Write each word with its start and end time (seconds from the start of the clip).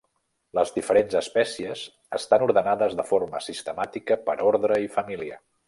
Les 0.59 0.69
diferents 0.77 1.17
espècies 1.19 1.83
estan 2.19 2.47
ordenades 2.47 2.97
de 3.03 3.07
forma 3.13 3.45
sistemàtica 3.51 4.21
per 4.31 4.39
ordre 4.51 4.83
i 4.89 4.93
família. 5.01 5.43